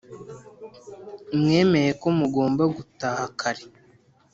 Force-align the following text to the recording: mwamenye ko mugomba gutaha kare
mwamenye 1.39 1.91
ko 2.01 2.07
mugomba 2.17 2.63
gutaha 2.75 3.23
kare 3.39 3.63